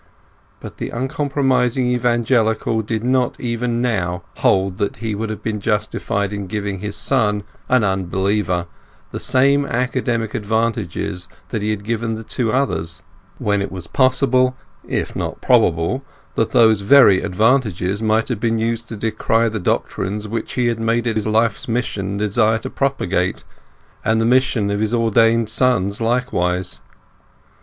But 0.59 0.77
the 0.77 0.89
uncompromising 0.89 1.85
Evangelical 1.85 2.81
did 2.81 3.03
not 3.03 3.39
even 3.39 3.83
now 3.83 4.23
hold 4.37 4.79
that 4.79 4.95
he 4.95 5.13
would 5.13 5.29
have 5.29 5.43
been 5.43 5.59
justified 5.59 6.33
in 6.33 6.47
giving 6.47 6.79
his 6.79 6.95
son, 6.95 7.43
an 7.69 7.83
unbeliever, 7.83 8.65
the 9.11 9.19
same 9.19 9.63
academic 9.63 10.33
advantages 10.33 11.27
that 11.49 11.61
he 11.61 11.69
had 11.69 11.83
given 11.83 12.15
to 12.15 12.17
the 12.17 12.23
two 12.27 12.51
others, 12.51 13.03
when 13.37 13.61
it 13.61 13.71
was 13.71 13.85
possible, 13.85 14.57
if 14.87 15.15
not 15.15 15.39
probable, 15.39 16.03
that 16.33 16.49
those 16.49 16.81
very 16.81 17.21
advantages 17.21 18.01
might 18.01 18.27
have 18.27 18.39
been 18.39 18.57
used 18.57 18.87
to 18.87 18.97
decry 18.97 19.49
the 19.49 19.59
doctrines 19.59 20.27
which 20.27 20.53
he 20.53 20.65
had 20.65 20.79
made 20.79 21.05
it 21.05 21.15
his 21.15 21.27
life's 21.27 21.67
mission 21.67 22.07
and 22.07 22.17
desire 22.21 22.57
to 22.57 22.71
propagate, 22.71 23.43
and 24.03 24.19
the 24.19 24.25
mission 24.25 24.71
of 24.71 24.79
his 24.79 24.95
ordained 24.95 25.47
sons 25.47 26.01
likewise. 26.01 26.79